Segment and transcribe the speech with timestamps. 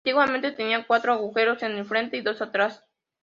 [0.03, 2.83] Antiguamente tenía cuatro agujeros en el frente y dos atrás.